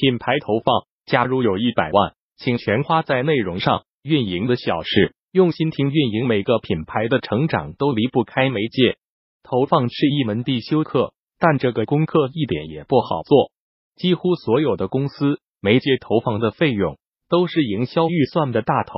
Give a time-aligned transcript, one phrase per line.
[0.00, 3.82] 品牌投放，假如有一百万，请全花在内容上。
[4.04, 8.96] 运营的小事，用心听运营每个品牌的成长都离不开媒介
[9.42, 11.12] 投放，是一门必修课。
[11.40, 13.50] 但这个功课一点也不好做。
[13.96, 16.96] 几乎所有的公司媒介投放的费用
[17.28, 18.94] 都是营销预算的大头。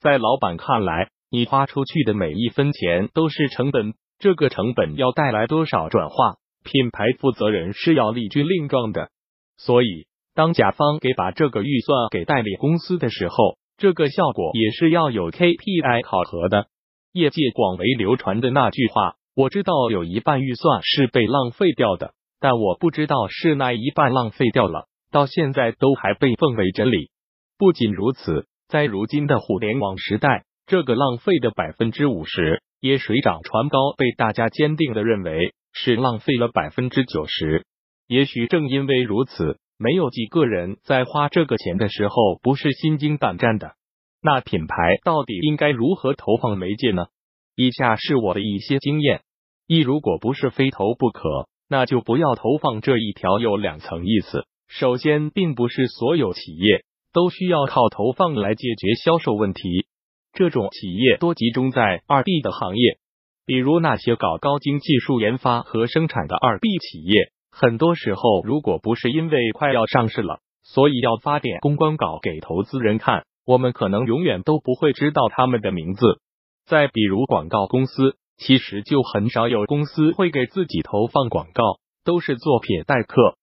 [0.00, 9.10] 在老板看来，你花出去的每一分钱都是成本，这个成本要带来多少转化，品牌负责人是要立军令状的。
[9.58, 16.66] 所以，当甲方给把这个预算给代理公司的时候，这个效果也是要有 KPI 考核的。
[17.12, 19.14] 业界广为流传的那句话。
[19.34, 27.08] 我知道有一半预算是被浪费掉的，但我不知道是那一半浪费掉了，到现在都还被奉为真理。
[27.56, 37.64] 不仅如此，在如今的互联网时代，这个浪费的百分之五十也水涨船高，被大家坚定的认为是浪费了百分之九十。
[38.06, 43.72] 也许正因为如此，没有几个人在花这个钱的时候不是心惊胆战的。
[44.22, 47.06] 那品牌到底应该如何投放媒介呢？
[47.56, 49.22] 以下是我的一些经验：
[49.66, 53.38] 一，如果不是非投不可，那就不要投放这一条。
[53.40, 54.46] 有两层意思。
[54.68, 59.86] 首先，并不是所有企业都需要靠投放来解决销售问题，
[60.32, 62.98] 这种企业多集中在二 B 的行业，
[63.44, 67.32] 比如那些搞高精技术研发和生产的二 B 企业。
[67.52, 76.20] 很多时候，如果不是因为快要上市了，所以要发点公关稿给投资人看，我们可能永远都不会知道他们的名字。
[76.64, 81.62] 再比如广告公司，其实就很少有公司会给自己投放广告，
[82.04, 83.36] 都是做撇带客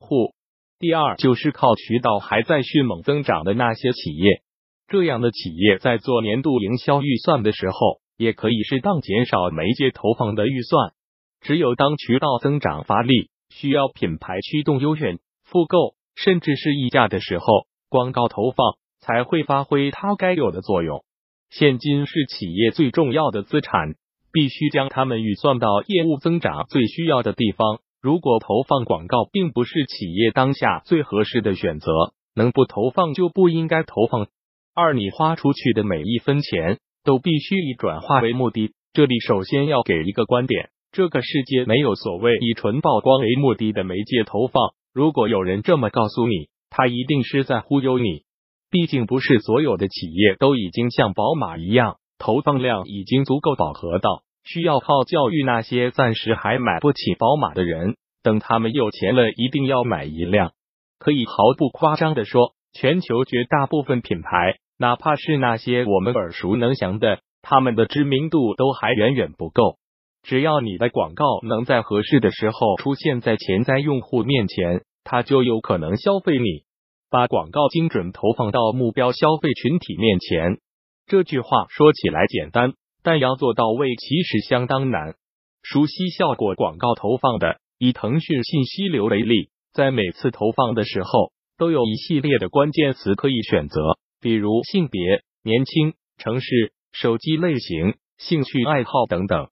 [0.00, 0.34] 户。
[0.78, 4.42] 第二就是靠渠道还在迅猛增长的那些企业，
[4.88, 10.92] 这样的企业在做年度营销预算的时候，也可以适当减少媒介投放的预算。
[11.40, 21.04] 只有当渠道增长发力，需要品牌驱动优选、复购，甚至是溢价的时候，广告投放才会发挥它该有的作用。
[21.50, 23.94] 现金是企业最重要的资产，
[24.32, 27.80] 必须将它们预算到业务增长最需要的地方。
[28.00, 31.86] 如果投放广告并不是企业当下最合适的选择，
[32.34, 34.26] 能不投放就不应该投放。
[34.74, 38.72] 二，你花出去的每一分钱都必须以转化为目的。
[38.92, 44.74] 这里首先要给一个观点：这个世界没有所谓以纯曝光为目的的媒介投放。
[44.92, 48.24] 如果有人这么告诉你，他一定是在忽悠你。
[48.70, 60.52] 毕竟不是所有的企业都已经像宝马一样，投放量已经足够饱和到需要靠教育那些暂时还买不起宝马的人，等他们有钱了，一定要买一辆。
[60.98, 69.78] 可以毫不夸张的说，全球绝大部分品牌，哪怕是那些我们耳熟能详的，他们的知名度都还远远不够。
[70.22, 76.64] 只要你的广告能在合适的时候出现在潜在用户面前，他就有可能消费你。
[77.10, 80.60] 把广告精准投放到目标消费群体面前，
[81.06, 82.72] 这句话说起来简单，
[83.02, 85.14] 但要做到位其实相当难。
[85.62, 99.48] 熟悉效果广告投放的，以腾讯信息流为例，在每次投放的时候，都有一系列的关键词可以选择，比如性别、年轻、城市、手机类型、兴趣爱好等等。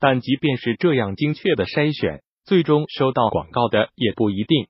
[0.00, 4.66] 但即便是这样精确的筛选，最终收到广告的也不一定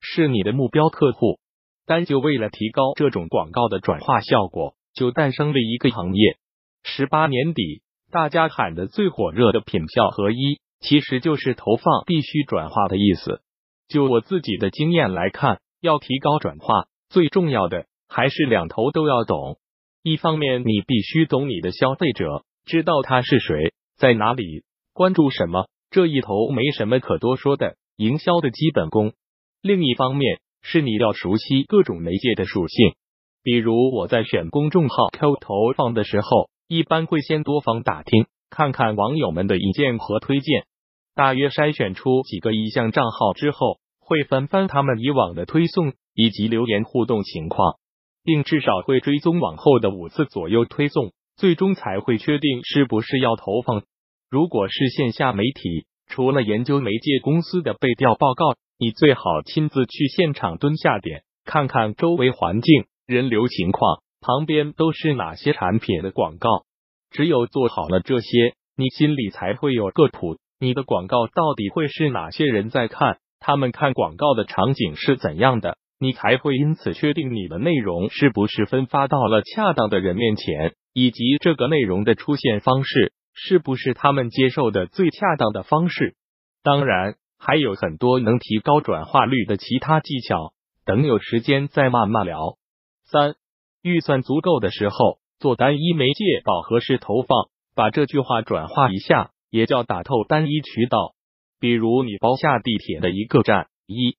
[0.00, 1.40] 是你的目标客户。
[1.86, 6.36] 单就为了提高这种广告的转化效果，就诞生了一个行业。
[6.84, 13.40] 十八年底，大家喊的最火热的品效合一，其实就是投放必须转化的意思。
[13.88, 19.58] 就我自己的经验来看，要提高转化，最重要的还是两头都要懂。
[20.02, 24.62] 一方面，你必须懂你的消费者，知道他是谁，在哪里，
[24.92, 29.14] 关注什么，这一头没什么可多说的，营销的基本功。
[29.62, 32.94] 另一方面，是你要熟悉各种媒介的属性，
[33.42, 40.66] 比如我在选公众号 Q 投放的时候，一般会先多方打听，看看网友们的意见和推荐，
[41.14, 47.78] 大约筛选出几个意向账号之后，会翻翻他们以往的推送以及留言互动情况，
[48.22, 53.82] 并至少会追踪往后的五次左右推送，最终才会确定是不是要投放。
[54.30, 58.56] 如果是线下媒体，除了研究媒介公司的背调报告。
[58.78, 66.66] 你最好亲自去现场蹲下点，看看周围环境、人流情况，旁边都是哪些产品的广告。
[67.10, 70.36] 只有做好了这些，你心里才会有个谱。
[70.60, 73.16] 你的广告到底会是哪些人在看？
[73.40, 75.78] 他们看广告的场景是怎样的？
[75.98, 86.16] 你才会因此确定你的内容是不是分发到了恰当的人面前，以及这个内容的出现方式是不是他们接受的最恰当的方式。
[86.62, 87.16] 当然。
[87.38, 90.54] 还有很多能提高转化率的其他技巧，
[90.86, 92.56] 等有时间再慢慢聊。
[93.04, 93.34] 三、
[93.82, 101.14] 预算足够的时候做单一媒介饱和式投放，把这句话转化一下，也叫打透单一渠道。
[101.60, 104.16] 比如你包下地铁的一个站，一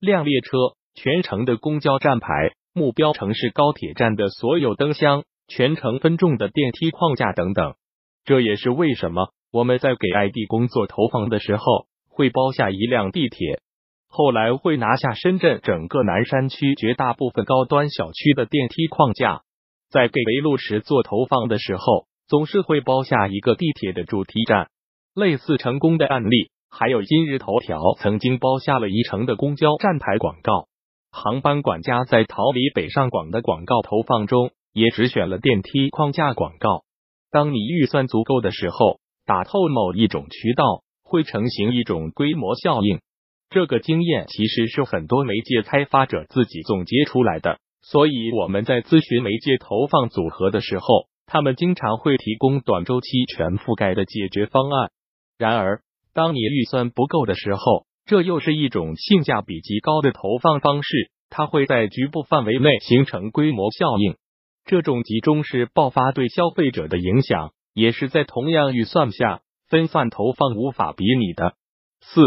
[0.00, 0.58] 辆列车
[0.92, 7.74] 全程的公交站牌，目标城市高铁站的所有灯箱，全程分众的电梯框架等等。
[8.24, 13.60] 这也是为什么我们在给 ID 工作投放的时候，会包下一辆地铁。
[14.08, 19.42] 后来会拿下深圳整个南山区绝大部分高端小区的电梯框架，
[19.90, 24.68] 在给围路时做投放的时候，总是会包下一个地铁的主题站。
[25.14, 30.68] 类似成功的案例，还有今日头条曾经包下了宜城的公交站牌广告。
[31.10, 36.84] 航班管家在逃离北上广的广告投放中，也只选了电梯框架广告。
[37.30, 43.00] 当你预算足够的时候，打透某一种渠道，会成型一种规模效应。
[43.48, 54.90] 这个经验其实是很多媒介开发者自己总结出来的，所以我们在咨询媒介投放组合的时候，他们经常会提供短周期全覆盖的解决方案。
[55.38, 55.80] 然而，
[56.12, 64.16] 当你预算不够的时候，这又是一种性价比极高的投放方式，它会在局部范围内形成规模效应。
[64.66, 71.54] 这种集中式爆发对消费者的影响，也是在同样预算下分散投放无法比拟的。
[72.00, 72.20] 四。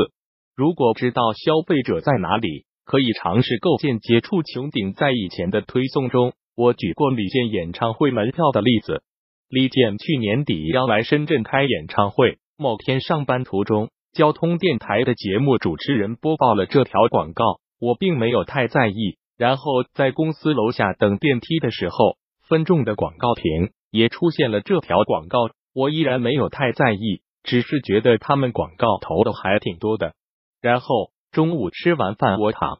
[0.56, 4.94] 如果知道消费者在哪里，可以尝试构建接触穹顶。
[4.94, 9.03] 在以前的推送中，我举过李健演唱会门票的例子。
[9.50, 17.44] 李健去年底要来深圳开演唱会，某天上班途中，交通电台的节目主持人播报了这条广告，
[17.80, 19.18] 我并没有太在意。
[19.38, 22.18] 然后在公司楼下等电梯的时候，
[22.50, 30.13] 分众的广告亭也出现了这条广告，我依然没有太在意，只是觉得他们广告投的还挺多的。
[30.60, 32.80] 然后中午吃完饭，我躺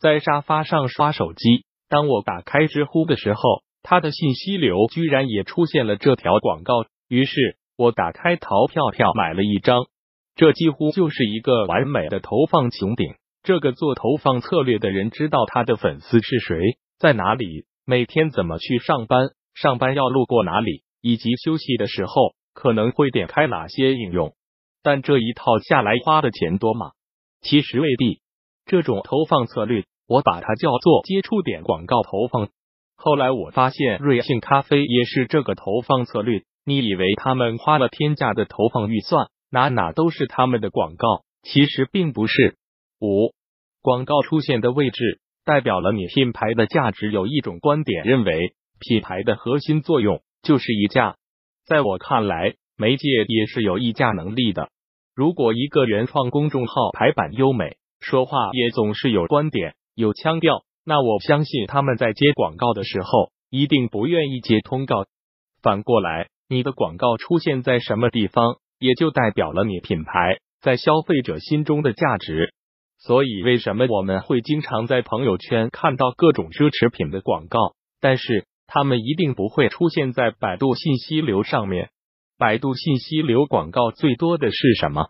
[0.00, 1.66] 在沙发上刷手机。
[1.90, 3.42] 当我打开知乎的时候，
[3.82, 6.86] 他的信息流居然也出现了这条广告。
[7.06, 9.84] 于是我打开淘票票买了一张。
[10.34, 13.14] 这几乎就是一个完美的投放穹顶。
[13.42, 16.56] 这个做投放策略的人知道他的粉丝是谁，
[16.98, 22.12] 在哪里，每天怎么去上班，上班要路过哪里，以及休息的时候
[22.54, 24.34] 可能会点开哪些应用。
[24.82, 26.92] 但这一套下来花的钱多吗？
[27.40, 28.20] 其实未必，
[28.66, 32.48] 这种投放策略，我把它叫做接触点广告投放。
[32.94, 36.44] 后来我发现，瑞幸咖啡也是这个投放策略。
[36.64, 42.56] 你以为他们花了天价的投放预算，哪哪都是他们的广告，其实并不是。
[43.00, 43.34] 五，
[43.80, 47.10] 广告出现的位置代表了你品牌的价值。
[47.10, 51.16] 有一种观点认为，品牌的核心作用就是溢价。
[51.66, 54.68] 在我看来，媒介也是有溢价能力的。
[55.14, 65.04] 如果一个原创公众号排版优美，说话也总是有观点、有腔调，那我相信他们在接广告的时候一定不愿意接通告。
[65.62, 72.52] 反过来，你的广告出现在什么地方，也就代表了你品牌在消费者心中的价值。
[73.04, 81.90] 所以，为什么我们会经常在朋友圈看到各种奢侈品的广告，但是他们一定不会出现在百度信息流上面？
[82.38, 85.08] 百度信息流广告最多的是什么？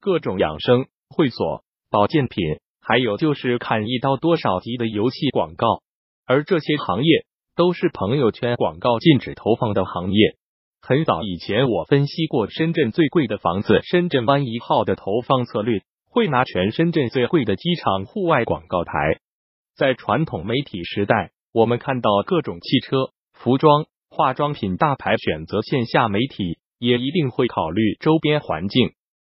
[0.00, 2.42] 各种养生、会所、保健品，
[2.80, 5.82] 还有就是砍一刀多少级的游戏广告。
[6.26, 10.36] 而这些行业都是朋友圈广告禁止投放的行业。
[10.80, 15.82] 很早以前，我分析过深圳最贵的房子——深圳湾一号的投放策略，
[16.14, 18.92] 会拿全深圳最贵的机场户外广告台。
[19.76, 26.58] 在传统媒体时代，我们看到各种汽车、服装、化妆品大牌选择线下媒体。
[26.80, 28.90] 也一定会考虑周边环境，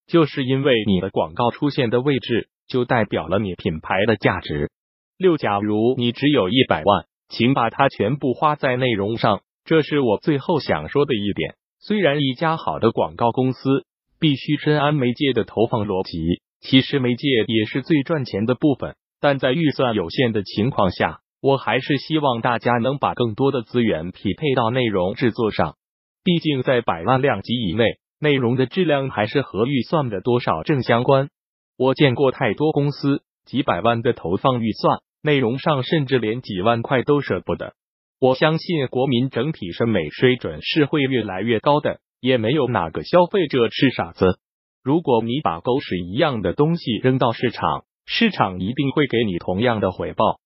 [0.08, 4.70] 就是因为你的广告出现的位置，就代表了你品牌的价值。
[5.18, 9.42] 六，假如你只有一百万，请把它全部花在内容上。
[9.66, 11.56] 这是我最后想说的一点。
[11.80, 13.86] 虽然一家好的广告公司
[14.18, 18.96] 必须深谙媒介的投放逻辑，其实媒介也是最赚钱的部分。
[19.20, 25.76] 但在预算有限的情况下，我还是希望大家能把更多的资源匹配到内容制作上。
[26.24, 31.30] 毕竟在百万量级以内，内容的质量还是和预算的多少正相关。
[31.78, 37.74] 我见过太多公司几百万的投放预算，内容上甚至连几万块都舍不得。
[38.20, 44.40] 我相信国民整体审美水准是会越来越高的，也没有哪个消费者是傻子。
[44.84, 50.40] 如果你把狗屎一样的东西扔到市场，市场一定会给你同样的回报。